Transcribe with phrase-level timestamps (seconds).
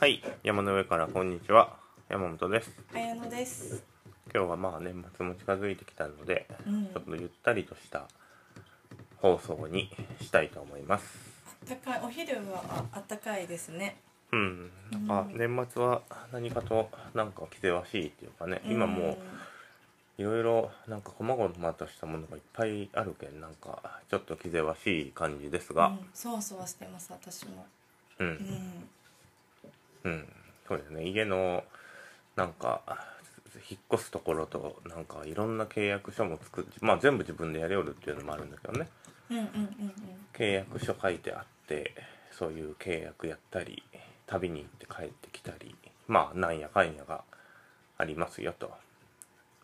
[0.00, 1.76] はい、山の上からこんにちは。
[2.08, 2.70] 山本です。
[2.94, 3.82] 綾乃です。
[4.32, 8.06] 今日はまあ年末も近づいてきたので、うんちょっとゆったりとした
[9.16, 9.90] 放送に
[10.20, 11.04] したいと思います。
[11.48, 13.96] あったかいお昼はああったかいですね。
[14.30, 19.18] うん、なんか年末は何かとなんか気ぜわしいっていうかね、今も
[20.18, 27.66] ういろいろなんか細々としたものがいっぱいあるけんなんかちょっと気ぜわしい感じですうん、がうん、そわそわしてます私も。
[28.20, 28.88] うん、うん、
[30.04, 30.28] うん、
[30.66, 31.04] そうですね。
[31.08, 31.64] 家の
[32.36, 32.82] なんか
[33.70, 38.88] 引っ越すところとなんかいろんな契約書も作っまあ全部自分でやりおるっていうのもあるんだけどね。
[39.30, 39.92] うんうんうん
[40.32, 41.94] 契約書書いてあって
[42.30, 43.82] そういう契約やったり
[44.26, 45.74] 旅に行って帰ってきたり
[46.06, 47.24] まあなんやかんやが
[47.96, 48.70] ありますよと。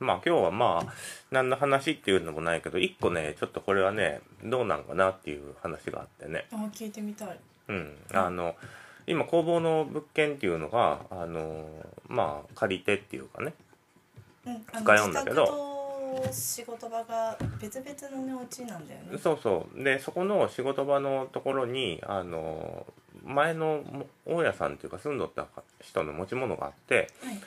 [0.00, 0.92] まあ今日はまあ
[1.30, 6.46] 何の話っていうのもないけど一個ねちょっとこれはねどうなんかなっていう話があってね。
[6.52, 6.60] うん。
[6.64, 7.38] あ聞いてみたい。
[7.68, 8.56] うん、あの
[9.06, 11.66] 今工房の物件っていうのがあの
[12.08, 13.54] まあ借り手っていうかね。
[14.46, 15.74] うん、使いよんだけど。
[16.32, 19.18] 仕事場が別々のねお家なんだよね。
[19.18, 19.82] そうそう。
[19.82, 22.86] でそこの仕事場のところにあの
[23.24, 25.46] 前のも大家さんっていうか住んどった
[25.80, 27.40] 人の持ち物があってはい。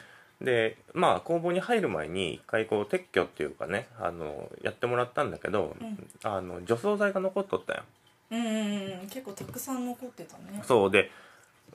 [0.44, 6.08] でまあ工房に入る前に一回こう撤去っていうかねあのやってもらったんだけど、うん。
[6.24, 7.84] あの除草剤が残っとったよ。
[8.32, 9.08] うんうんうん。
[9.08, 10.62] 結構たくさん残ってたね。
[10.64, 10.92] そう。
[10.92, 11.10] で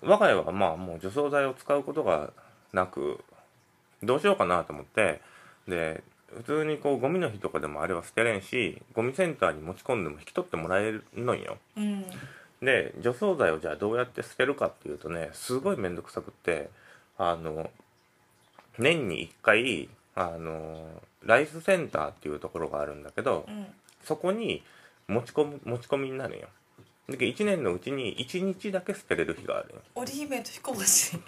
[0.03, 2.31] 我が家はまあもう除草剤を使うことが
[2.73, 3.21] なく
[4.03, 5.21] どうしようかなと思って
[5.69, 6.03] で
[6.37, 12.05] 普通にこうゴミの日とかでもあれは捨てれんしゴミセンターに持ち込んでも引き取ってもらえるのんようん。
[12.63, 16.71] で除草剤をじゃあどうやって捨てるかっていうとねすごい面倒くさくって
[17.19, 17.71] あの
[18.79, 23.67] 年に1回あのライスセンターっていうところがあるんだけどうん。
[24.05, 24.63] そこに
[25.07, 26.41] 持ち込む持ち込みになる
[27.13, 31.19] んよで1年のうちに1日だけ捨てれる日がある織姫と彦星。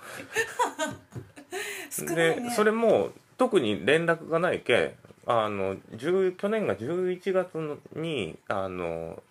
[1.91, 2.50] 少ないでね。
[2.50, 4.94] それも特に連絡がないけ
[5.26, 9.22] あの10去年が11月のにあの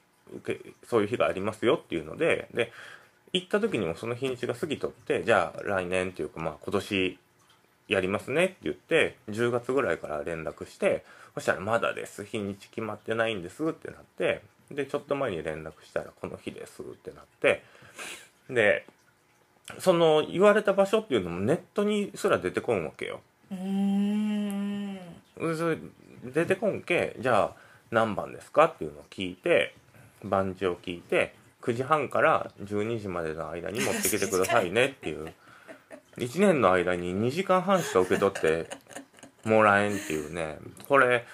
[0.88, 2.72] そういう日がありますよっていうのでで
[3.34, 7.20] 行った時にもその日にちが過ぎとってじゃあ来年っていうかまあ今年
[7.88, 14.42] やりますねって言って10月ぐらいから連絡してそしたらまだです日にち決まってないんですってなって
[14.72, 17.64] でちょっと前に連絡したらこの日ですってなって
[18.50, 18.86] で
[19.80, 23.22] その言われた場所っていうのもネットにすら出てこんわけよ。
[23.52, 25.00] うーん。
[25.38, 25.78] うそれ
[26.24, 27.56] 出てこんけじゃあ
[27.92, 29.76] 何番ですかっていうのを聞いて
[30.24, 35.34] 番地を聞いて9時半から12時までの間に持ってきてくださいねっていう
[36.18, 38.70] 1年の間に2時間半しか受け取って
[39.46, 40.58] もらえんっていうね
[40.88, 41.26] これ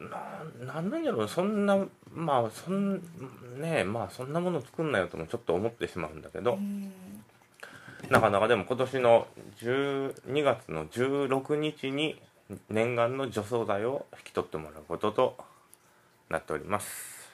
[0.00, 1.78] ななんなんやろそんな
[2.14, 3.00] まあそん
[3.60, 6.92] ねまあそんなもの作んなよともちょっと思ってしまうんだけど、うん。
[8.08, 9.26] なかなかでも今年の
[9.60, 12.20] 12月の16日に
[12.68, 15.36] 念願の除草剤を引き取ってもらうことと
[16.28, 17.30] なっております、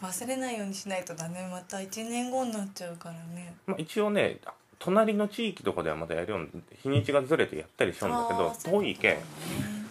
[0.00, 3.54] 忘れないようにしないとだねまた1年後になっちゃうからね。
[3.66, 4.38] まあ、一応ね
[4.78, 6.48] 隣の地域とかではまだやるように
[6.82, 9.16] 日にちがずれてやったりしようんだけど遠いけん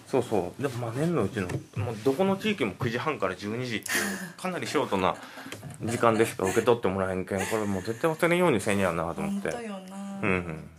[0.09, 0.61] そうそう。
[0.61, 5.15] でもまあ年のうちのもうどこの地域も9時半から12時っていうかなりショートな
[5.83, 7.39] 時間でしか受け取ってもらえんけん。
[7.45, 9.49] これもう絶対忘れんようにせんやなと思って。
[9.49, 10.69] うん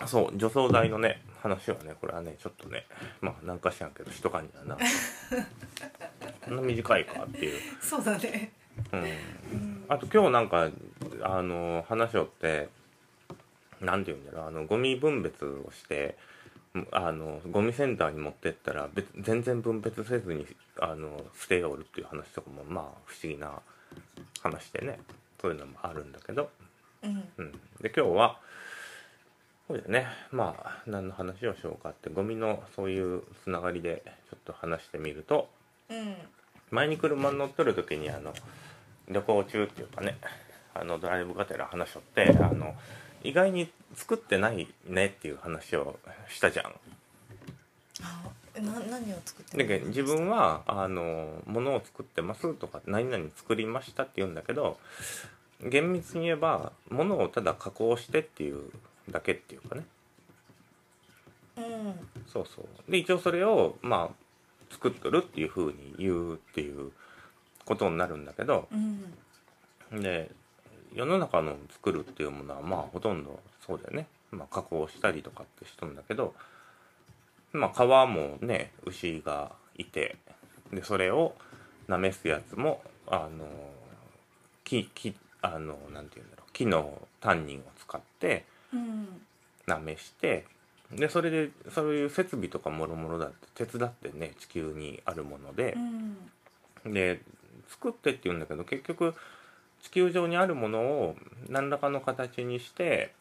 [0.00, 0.06] うん。
[0.06, 2.86] そう除草剤のね話はねこれはねちょっとね
[3.20, 4.78] まあ何かしらんけど一かにはな。
[6.40, 8.52] こんな短いかっていう、そうだね。
[8.92, 10.70] うん、あと今日なんか
[11.22, 12.70] あの話をって
[13.80, 16.16] なんて言うんだろうあのゴミ分別をして
[16.92, 20.46] あのゴミセンターに持ってったら別全然分別せずに
[20.80, 23.50] あの捨ておるっていう話とかもまあ不思議な
[24.42, 24.98] 話でね。
[25.40, 26.50] そういうのもあるんだけど。
[27.02, 27.28] うん。
[27.38, 28.38] うん、で今日は
[29.68, 30.06] そうだよね。
[30.32, 35.48] まあ何の話をしようかってゴミのそういうつながりでちょっと話してみると
[35.90, 36.16] うん。
[36.70, 38.34] 前に車に乗っとる時にあの
[39.08, 40.18] 旅行中っていうかね
[40.74, 42.74] あのドライブがてら話しとってあの
[43.22, 45.98] 意外に作ってないねっていう話を
[46.28, 46.74] したじゃん。
[48.64, 54.78] な何を作ってだけど自分はあの物を作ってますとか何々作りましたって言うんだけど
[55.62, 58.70] 厳密に言えば物をただ加工してっていう
[59.10, 59.84] だけっていうかね。
[61.56, 61.64] うん。
[62.26, 62.90] そうそう。
[62.90, 66.92] で一応それをまあ作っとるっていう風に言うっていう
[67.64, 68.68] ことになるんだけど。
[69.90, 70.00] うん。
[70.00, 70.30] で
[70.94, 76.34] 世の中の作るっていうものはまあほとんどそうだよね、まあ、加工したりとかってしとるんだけど
[77.52, 80.16] まあ皮もね牛がいて
[80.72, 81.34] でそれを
[81.86, 83.46] なめすやつもあの
[84.64, 89.20] 木木あのなんて言うんだろう木のタンニンを使ってうん。
[89.66, 90.46] なめして
[90.92, 95.76] でそれでそういう設備とかもろもろだって手伝ってね地球にあるもので
[96.84, 96.92] う、ん。
[96.92, 97.20] で
[97.68, 99.14] 作ってって言うんだけど結局
[99.82, 101.16] 地球上にあるものを
[101.48, 103.12] 何らかの形にして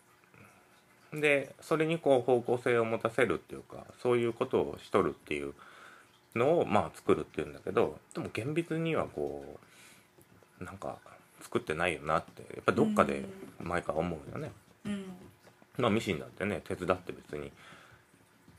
[1.14, 5.54] でそれにこう方向性を持たせるっていうかそういうことをしとるっていう
[6.36, 9.58] のをまあ作るっていうんだけどでも厳密にはこ
[10.60, 10.98] うなんか
[11.42, 13.24] 作ってないよなってやっぱどっかで
[13.62, 14.52] 毎回思うよね。
[14.86, 15.06] うん
[15.78, 17.52] まあミシンだってね手伝って別に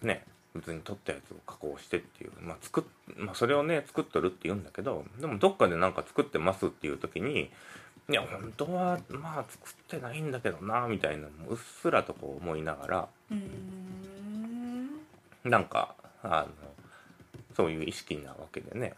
[0.03, 0.25] ね
[0.55, 2.85] 別に取ったやつを加工してっていうまあ作っ
[3.17, 7.51] まあそれをね作っとるって言うんだけどでもどっかでなんか作ってますっていう時に
[8.11, 14.91] いや本当はまあ作ってないんだけどなみたいなうっすらとこう思いながらうん。
[15.45, 16.49] なんかあの
[17.55, 18.95] そういう意識なわけでね。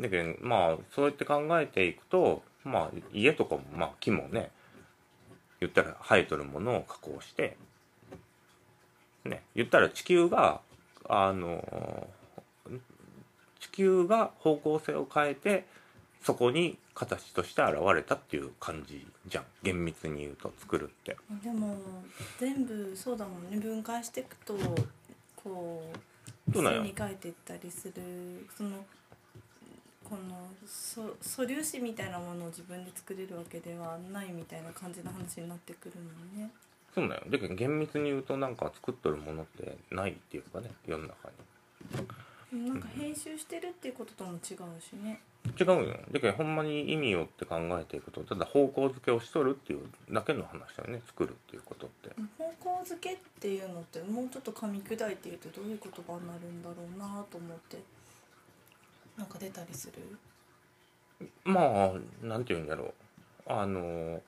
[0.00, 4.50] だけどまあそうやって考えていくとまあ家とかもまあ木もね
[5.60, 7.56] 言ったら生えとるものを加工して
[9.24, 10.60] ね言ったら地球が
[11.08, 12.06] あの
[13.58, 15.66] 地球が方向性を変えて
[16.22, 19.44] そこに形として現れたっていう感じじゃん。
[19.62, 21.16] 厳密に言うと作るって。
[21.42, 21.78] でも
[22.38, 23.58] 全部そうだもんね。
[23.58, 24.54] 分解していくと
[25.34, 25.82] こ
[26.50, 28.46] う線に書いていったりする。
[28.54, 28.84] その
[30.04, 36.02] この素素粒子みたいなものを自分で作れるわけではないみたいな感じの話になってくるも
[36.36, 36.50] んね。
[36.94, 42.04] そうなんよだけど厳密に言うとなんか作っとるものってないっていうかね世の中に
[42.52, 44.38] なんか編集してるっていうこととも違う
[44.80, 45.20] しね。
[45.58, 45.98] 違うよ。
[46.10, 49.80] だけどほんまに意味をって考えていくとただ方向づけをしとるっていう
[50.10, 51.00] だけの話だよね。
[51.06, 52.10] 作るっていうことって。
[52.36, 57.78] 方向づけっていうのってもうちょっと噛み砕いて言うとどういう言葉になるんだろうなと思って。
[59.16, 61.28] なんか出たりする？
[61.44, 61.92] まあ
[62.26, 62.92] なんていうんだろう。
[63.46, 64.22] あの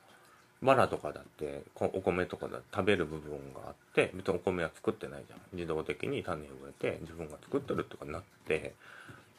[0.63, 5.41] バラとかだってこお米とかだ食べる部分があって別にお米は作ってないじゃん。
[5.53, 8.75] 自動的に種を植えて自分が作ってるとかなって。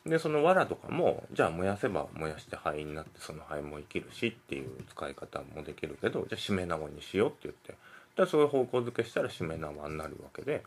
[0.05, 7.75] でその藁とかもじゃあ燃やせば燃やして灰になってその灰も生きるしっていう使い方もできるけどじゃあしめ縄にしようって言って。
[8.21, 10.61] でそういう方向づけしたらしめ縄になるわけで。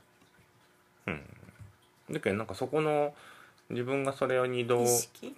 [1.07, 1.21] うん。
[2.11, 3.13] だけどなんかそこの
[3.69, 5.37] 自分がそれを二度意識？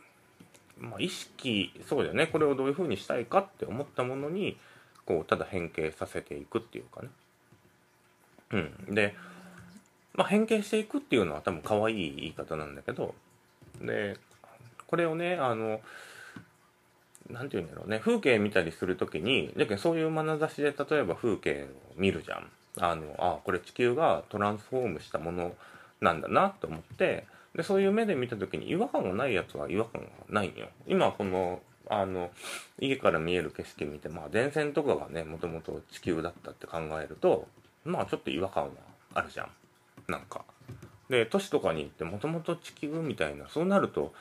[0.79, 2.29] まあ、意識そうだよね。
[2.29, 4.57] これをどういうふうにしたいかって思ったものに
[5.09, 7.09] こうただ変形させていくっていうかね。
[8.51, 8.95] うん。
[8.95, 9.15] で、
[10.13, 13.15] まあ、変形していくっていうのは多分可愛い言い方なんだけど
[13.81, 14.19] で
[14.87, 15.81] これをねあの
[17.31, 18.01] なんていうんだろうね。
[18.01, 21.67] 風景見たりする時にだけどそういう眼差しで例えば風景を
[21.97, 22.51] 見るじゃん。
[22.79, 25.55] あのあこれ地球がトランスフォームしたもの
[26.03, 30.69] なんだなと思ってでそういう目で見た時に違和感がないやつは違和感がないんよ。
[30.87, 32.31] 今このあの
[32.81, 37.47] 家から見える景色見てまあ電線とかがねもともと地球だったって考えると
[37.85, 38.71] まあちょっと違和感は
[39.15, 39.49] あるじゃん。
[40.09, 40.45] なんか。
[41.09, 44.13] で都市とかに行ってもともと地球みたいなそうなると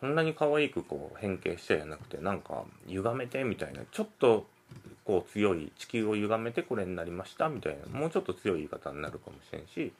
[0.00, 4.46] そんなに可愛くこう変形してじゃなくてなんか歪めてみたいなちょっと
[5.04, 9.92] こう強い地球を歪めてこれになりましたみたいなもうちょっと強い言い方になるかもしれんし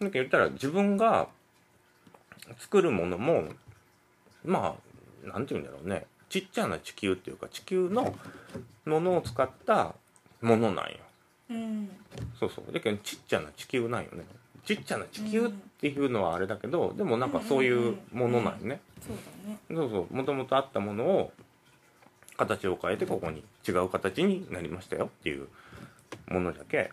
[0.00, 1.28] なんか言ったら自分が
[2.58, 3.44] 作るものも
[4.44, 4.76] ま
[5.24, 6.06] あなんて言うんだろうね。
[6.28, 8.14] ちっちゃな地球っていうか地球の
[8.84, 9.94] ものを使った
[10.40, 10.96] ものなんよ。
[11.50, 11.90] うん
[12.38, 12.72] そうそう。
[12.72, 14.24] だけどちっちゃな地球なんよね。
[14.64, 18.80] ちっちゃな地球っていうのはあれだけどでもなんかそういうものなんよね。
[19.00, 19.16] そう
[19.46, 19.58] だね。
[19.70, 21.32] そうそうもともとあったものを
[22.36, 25.48] 形を変えてここに違う形になりましたよっていう
[26.28, 26.92] ものだけ。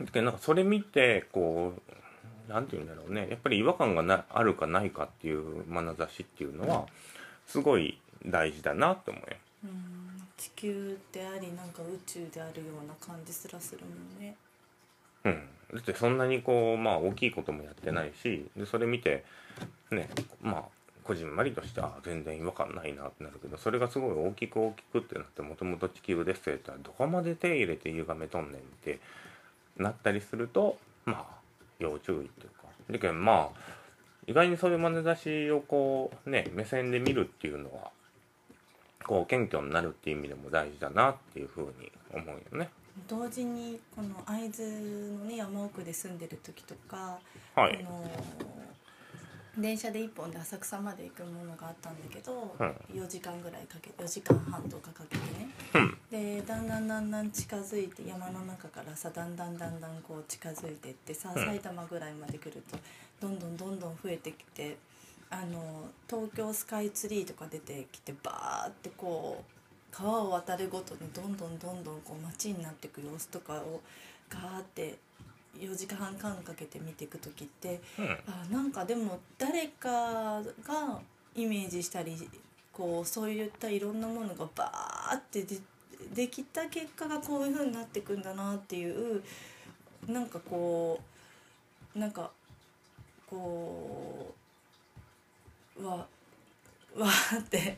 [0.00, 1.74] だけどなんかそれ見てこ
[2.48, 3.28] うなんて言うんだろうね。
[3.30, 6.86] やっぱり違和感がなあるかないかっていう眼差しっていうのは
[7.50, 9.36] すごい大事だなって思うよ。
[9.64, 10.22] うん。
[10.36, 14.36] 地球でありなんか宇宙であるような感じすらするもんね。
[15.24, 19.24] うん、だってそんなにこうまあ大きいこともやってないしでそれ見て
[19.90, 20.08] ね
[20.40, 20.62] まあ
[21.04, 28.98] こじんまりとしてあ全然違和感ないなってなるけどそれがすごい大きく大きくってなってもともと地球ですって言ったらどこまで手入れて歪めとんねんって
[29.76, 31.40] なったりするとまあ
[31.78, 32.68] 要注意っていうか。
[32.90, 33.79] だけどまあ
[34.26, 37.90] 意外にそういう眼差しをこうね目線で見るっていうのは
[39.06, 42.68] こう謙虚になるっていう意味でも大事だなっていうふうに思うよね。
[43.08, 47.18] 同時にこの会津のね山奥で住んでる時とか、
[47.54, 47.78] はい。
[47.78, 48.10] あの
[49.58, 53.00] 電車で1本で浅草まで行くものがあったんだけど、うん。
[53.02, 61.44] 4時間ぐらいかけ4時間半とかかけてね、うんでだんだんだんだん近づいて山の中からさだんだんだんだんこう近づいてってさ、うん。
[61.44, 62.76] 埼玉ぐらいまで来ると
[63.20, 64.76] どんどんどんどん増えてきて
[65.30, 73.80] あの東京スカイツリーとか出てきてバーってこう川を渡るごとにどんどんどんどんこう街になっていく様子とかを
[74.28, 74.96] ガーって
[75.58, 78.10] 4時間半かけて見ていく時ってうん。
[78.26, 81.00] あなんかでも誰かが
[81.36, 82.16] イメージしたり
[82.72, 85.56] こうそういったいろんなものがバーってで
[86.14, 89.22] できた結果がこういう風になっていくんだなっていう
[90.06, 91.00] なんかこ
[91.94, 92.30] うなんか
[93.28, 94.34] こ
[95.78, 96.06] うわ
[96.96, 97.76] わーって。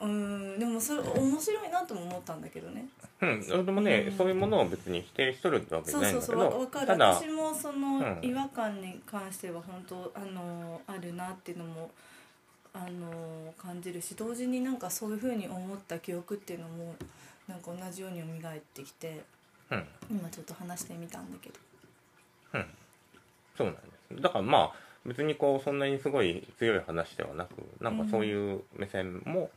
[0.00, 0.58] うん。
[0.58, 2.86] でもそれ面白いなとも思ったんだけどね。
[3.22, 4.16] うん、それでもね、うん。
[4.16, 7.00] そういうものを別に否定しとるってわけじゃそうないんそうそうわだけどわかる。
[7.00, 8.18] 私もそのうん。
[8.22, 11.90] 違和感に関しては本当あのあるなっていうのも
[12.76, 16.94] あの感じるし同時になんかそういうふうに思った記憶っていうのも
[17.48, 19.24] なんか同じように蘇ってきて
[19.70, 19.84] うん。
[20.10, 21.54] 今ちょっと話してみたんだけど。
[23.56, 23.80] そうなんで
[24.16, 24.22] す。
[24.22, 24.72] だからまあ
[25.06, 29.50] 別にこうそんなにすごい強い話ではなくなんかそういう目線も、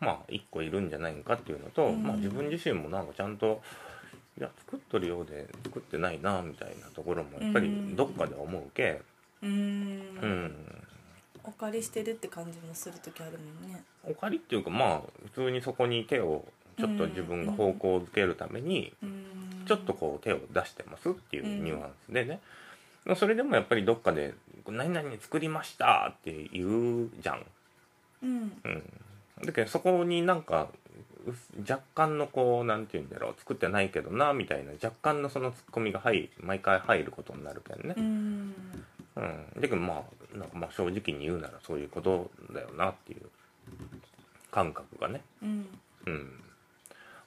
[0.00, 2.02] まあ一個いるんじゃないかっていうのと、うん。
[2.02, 3.62] まあ自分自身もなんかちゃんと
[4.38, 9.00] いや作っとるようで作ってないなみたいなところもやっぱりどっかで思うけ
[9.42, 9.50] うーん。
[9.50, 10.54] うん、
[11.48, 13.82] お借りしてるって感じもする時あるもんね。
[14.04, 15.02] お借りっていうかまあ
[15.32, 16.44] 普通にそこに手を
[16.78, 18.92] ちょっと自分が方向づけるために
[19.66, 22.40] ちょっとこう手を出してますっていうニュアンスでね、
[23.16, 24.34] それでもやっぱりどっかで
[24.68, 27.46] 「何々作りました」って言うじゃん。
[28.22, 28.30] うん。
[28.64, 28.82] うん、
[29.44, 30.68] だけどそこになんか
[31.68, 37.94] 若干のこうなんて言うんだろう作ってないけどなみたいな若干のそのツッコミが入り毎回入ることになるけどね。
[37.96, 38.02] うー。
[38.02, 38.54] ん
[39.18, 43.22] うん、だけどまあなんかまあ正直に言うならそういうことだよなっていう
[44.50, 45.22] 感覚がね。
[45.42, 45.66] うん。
[46.06, 46.30] うん、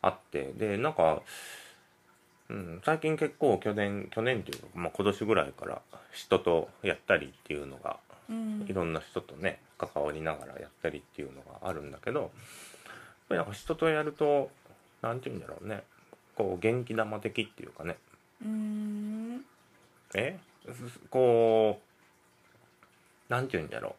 [0.02, 1.22] あってでなんか、
[2.50, 5.82] うん、最近結構去年去年っていうか、まあ、今年ぐらいから
[6.14, 7.98] 人とやったりっていうのが
[8.30, 8.66] うん。
[8.70, 12.30] いろんな人とね関わりながらやったりっていうのがあるんだけどやっ
[13.28, 14.50] ぱりなんか人とやると
[15.02, 15.84] 何て言うんだろうね。
[16.36, 17.98] こう元気玉的っていうかね。
[18.42, 19.46] うーん。
[20.16, 20.40] え？
[20.40, 20.51] す
[21.10, 21.80] こ
[23.30, 23.96] う何て言うんだろ。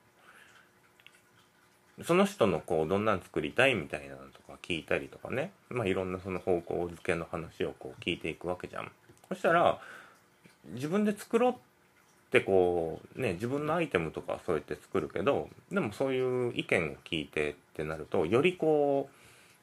[1.99, 5.53] うその人のこうどんなん作りたいみたいなのとか聞いたりとかね。
[5.69, 8.91] まあいろんなその方向づけの話をこう聞いていくわけじゃん。
[9.29, 9.81] そしたら
[10.75, 11.55] 自分で作ろうっ
[12.31, 19.09] てこうね自分のアイテムとかはそうやって作るけどでもそういう意見を聞いてってなるとよりこ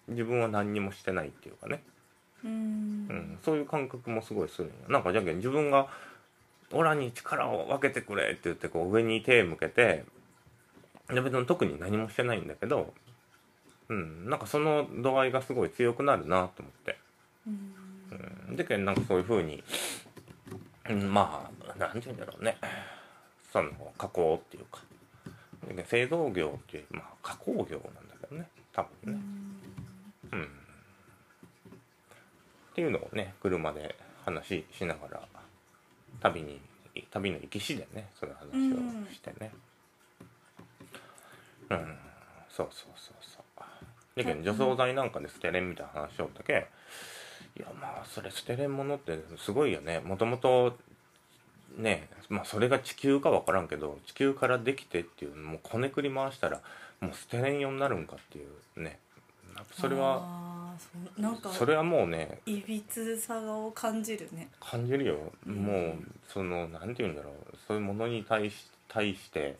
[0.08, 1.82] う自分は何にもしてないっていうかね。
[2.44, 2.54] うーん。
[2.54, 5.88] うん、そういう感覚もすごいするんよなんかじゃけん自分が
[6.72, 10.06] 「オラに力を分けてくれ」って言ってこう上に手向けて
[11.08, 12.94] で別に特に何もしてないんだけど、
[13.90, 16.98] うん、なんかその度合いがすごい強くなるなと思って、
[18.50, 19.64] うん、でけんなんかそういうふうに、
[20.90, 22.58] うん、まあ何て言うんだろうね。
[23.52, 24.82] その加工っていうか。
[25.86, 27.82] 製造業っていうまあ加工業なんだ
[28.22, 28.48] けどね。
[28.72, 29.20] 多分ね。
[30.32, 30.44] うん。
[30.44, 30.46] っ
[32.76, 35.28] ていうのをね車で話しながら
[36.20, 36.60] 旅に
[37.12, 38.78] 旅の行きしでねその話を
[39.12, 39.52] してね。
[41.70, 41.98] うん、
[42.50, 43.40] そうそうそうそう。
[44.16, 46.68] だけど除草剤なんかで捨てれんみたいな話をだけ
[47.58, 50.00] いやまあそれ捨てれんものってすごいよね。
[50.00, 50.78] もともと
[51.78, 56.62] ねまあそれが地球か分からんけど地球からできてっていうもうこねくり回したら
[57.00, 59.00] もう捨てれんようになるんかっていうね
[59.72, 60.76] それは
[61.18, 64.50] なんかそれはもうねいびつさを感じるね。
[64.60, 65.56] 感じるよ、うん。
[65.56, 65.94] もう
[66.28, 67.58] そのなんて言うんだろう。
[67.68, 69.58] そういうものに対し対して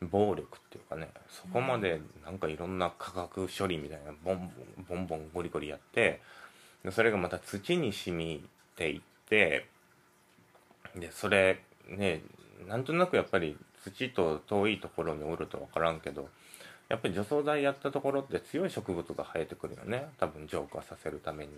[0.00, 1.10] 暴力っていうかね。
[1.28, 4.50] そこまでなんかいろんな化学処理みたいなボン
[4.88, 6.20] ボンボンボンゴリゴリやって
[6.84, 8.44] でそれがまた土に染み
[8.76, 9.66] ていって
[10.94, 12.22] でそれね
[12.68, 16.28] なんとなくやっぱり土と遠いところにおると分からんけど
[16.88, 20.08] やっぱり除草剤やったところって強い植物が生えてくるよね。
[20.18, 21.52] 多分浄化させるために。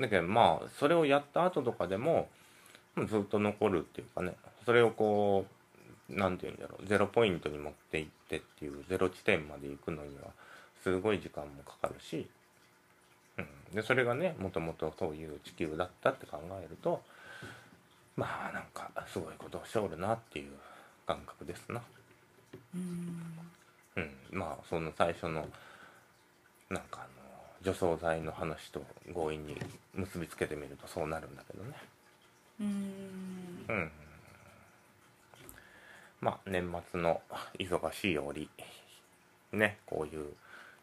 [0.00, 2.28] だけどまあそれをやった後とかでも
[3.08, 4.34] ずっと残るっていうかね。
[4.64, 5.46] それをこ
[6.10, 6.86] う何て言うんだろう。
[6.86, 10.30] ゼロポイントに持っていってっていうゼロ地点まで行くのには
[10.82, 12.28] すごい時間もかかるし、
[13.36, 17.00] うん、でそれがねもともとそういう地球だったって考えると
[18.16, 20.50] まあなんかすごいことをしておるなっていう
[21.06, 21.80] 感覚ですな。
[23.98, 24.10] うん。
[24.32, 25.46] うん、まあその最初の
[26.70, 27.08] なんかあの
[27.62, 29.56] 除草剤の話と強引に
[29.94, 31.74] 結びつけてみるとそうなるんだけどね。
[32.60, 33.64] うん。
[33.68, 33.90] うん。
[36.20, 37.20] まあ年末の
[37.58, 38.48] 忙しい折
[39.52, 40.32] ねこういう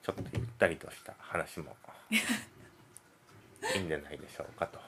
[0.03, 1.75] ちょっとゆったりとした話も
[3.75, 4.79] いいんじゃないでしょうかと。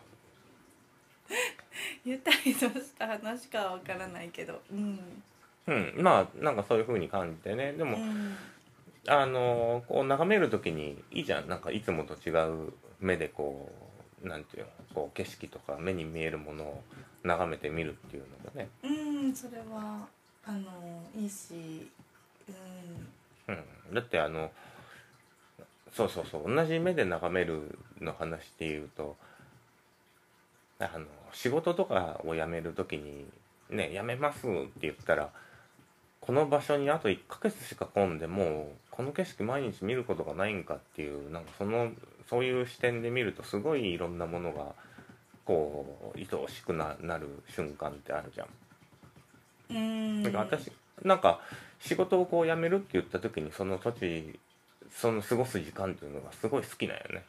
[2.05, 4.61] ゆったりとした話かはわからないけど。
[4.71, 5.23] うん
[5.67, 7.73] うんまあなんかそういう風に感じてね。
[7.73, 8.35] でも、うん。
[9.09, 11.47] あのこう眺める時にいいじゃん。
[11.47, 12.31] なんかいつもと違
[12.67, 13.71] う目でこ
[14.23, 16.83] うなんていうのこう景色とか目に見えるものを
[17.23, 18.87] 眺めてみるっていうのもね、う
[19.29, 20.07] んそれは
[20.45, 20.61] あの
[21.15, 21.89] いいし
[23.47, 23.55] うん。
[23.55, 24.51] うん、だってあの
[25.93, 29.15] そうそうそう同じ目で眺めるの話っていうと
[30.79, 33.25] あの仕事とかを辞める時に
[33.69, 35.29] ね辞めますって言ったら
[36.27, 41.91] この場所にあと1ヶ月しか来んでもうこの景色毎日見ることがないんかっていうなんかその
[42.29, 44.75] そういう視点で見るとすごいいろんなものが
[45.45, 48.47] こう愛おしくななる瞬間ってあるじゃん。
[49.69, 50.69] うんなんか私
[51.01, 51.39] なんか
[51.79, 54.37] 仕事をこう辞めるって言った時にその土地
[54.91, 57.23] その過ごす時間っていうのがすごい好きなんよね。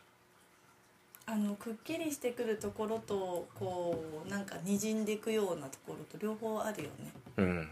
[1.24, 7.68] あのくっきりしてくるところとこうなんかにじんでいくようなところと両方あるよねうん。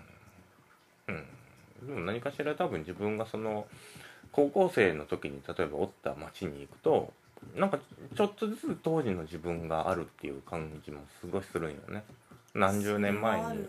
[1.09, 1.25] うん。
[1.87, 3.67] でも何かしら多分自分がその
[4.33, 7.13] 高校生の時に例えばおった町に行くと
[7.55, 7.79] なんか
[8.15, 12.03] ちょっとずつ当時の自分があるっていう感じもすごいするんよね。
[12.55, 13.47] 何十年前に。
[13.59, 13.67] ね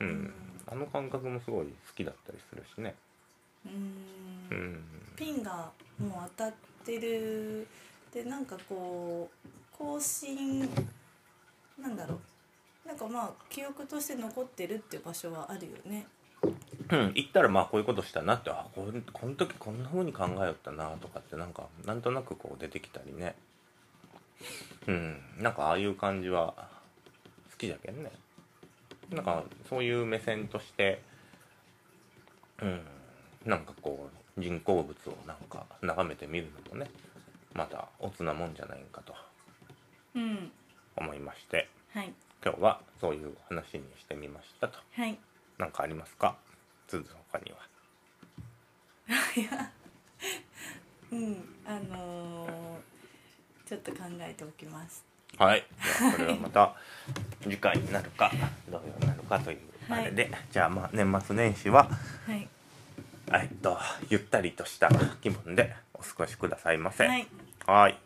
[0.00, 0.32] うん。
[0.66, 2.94] あの感覚もすごい好きだったりするしね。
[3.66, 4.84] うんうん。
[5.16, 6.52] ピンがもう当たっ
[6.84, 7.66] てる
[8.12, 10.60] でなんかこう更新
[11.80, 12.20] なんだろ
[12.84, 16.06] うなんかまあ記憶として残ってるっていう場所はあるよね
[16.42, 23.36] うん、行ったらまあこういうことしたなってあこんこの時こんな風に考えよったなとかってなんかなんとなくこう出てきたりね。
[24.88, 26.54] うんなんかああいう感じは
[27.52, 28.10] 好きじゃけんね。
[29.10, 31.02] なんかそういう目線として
[32.60, 32.80] うん
[33.44, 36.90] なんかこう人工物をなんか眺めてみるのもね
[37.54, 39.14] またおつなもんじゃないんかと。
[40.16, 40.50] うん。
[40.96, 41.68] 思いまして。
[41.94, 42.12] はい。
[42.44, 44.78] 今日はそういう話にしてみましたと。
[44.92, 45.18] はい
[45.60, 46.36] 何かありますか？
[46.88, 47.58] 鈴他には。
[51.12, 52.50] うんあのー
[53.66, 55.04] ちょっと考えておきます。
[55.38, 55.64] はい。
[56.00, 56.74] じゃあ、 これはまた
[57.44, 58.32] 次回になるか、
[58.68, 59.58] どうになるかという
[59.88, 61.88] あれで、じゃあ、まあ、年末年始は、
[62.26, 62.48] はい。
[63.32, 64.88] えっと、ゆったりとした
[65.22, 67.06] 気分でお過ごしくださいませ。
[67.64, 67.96] はい。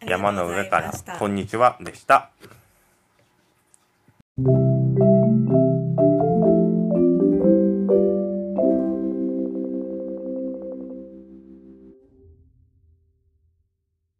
[0.00, 2.30] 山の上からこんにちはでした。